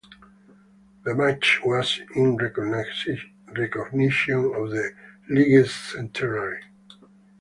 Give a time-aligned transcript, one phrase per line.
[1.03, 4.95] The match was in recognition of the
[5.29, 6.63] League's centenary.